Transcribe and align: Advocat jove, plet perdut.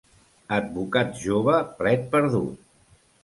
Advocat 0.55 1.11
jove, 1.25 1.59
plet 1.81 2.09
perdut. 2.15 2.67